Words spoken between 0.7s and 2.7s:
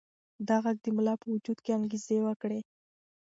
د ملا په وجود کې انګازې وکړې.